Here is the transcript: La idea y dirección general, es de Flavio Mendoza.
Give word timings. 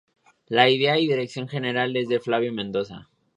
La 0.47 0.67
idea 0.67 0.97
y 0.97 1.05
dirección 1.07 1.47
general, 1.47 1.95
es 1.95 2.07
de 2.07 2.19
Flavio 2.19 2.51
Mendoza. 2.51 3.11